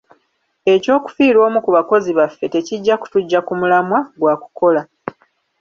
[0.73, 4.81] Eky'okufiirwa omu ku bakozi baffe tekijja kutuggya ku mulamwa gwa kukola.